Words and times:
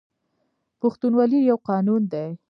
پښتونولي 0.79 1.39
یو 1.49 1.57
قانون 1.69 2.01
دی 2.13 2.29